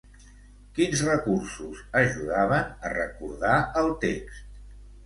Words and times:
Quins 0.77 1.03
recursos 1.09 1.83
ajudaven 2.01 2.75
a 2.91 2.95
recordar 2.99 3.57
el 3.85 3.97
text? 4.09 4.47